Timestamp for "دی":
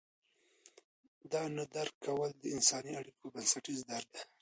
4.13-4.21